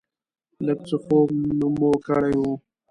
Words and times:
لږ 0.65 0.79
څه 0.87 0.95
خوب 1.03 1.29
مو 1.79 1.91
کړی 2.07 2.33
و. 2.39 2.43